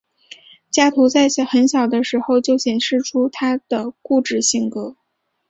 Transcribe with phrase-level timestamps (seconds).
[0.71, 4.95] 加图在很小的时候就显示出他的固执性格。